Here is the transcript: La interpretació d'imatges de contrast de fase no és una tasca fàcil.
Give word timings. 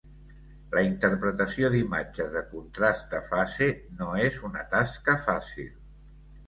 La 0.75 0.81
interpretació 0.85 1.69
d'imatges 1.75 2.31
de 2.39 2.43
contrast 2.55 3.07
de 3.15 3.21
fase 3.29 3.71
no 4.01 4.11
és 4.27 4.43
una 4.51 4.69
tasca 4.77 5.21
fàcil. 5.31 5.75